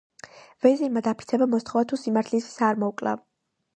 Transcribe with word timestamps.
ვეზირმა 0.65 1.03
დაფიცება 1.07 1.47
მოსთხოვა: 1.51 1.83
თუ 1.91 1.99
სიმართლისთვის 2.05 2.59
არ 2.71 2.81
მომკლავ, 2.85 3.23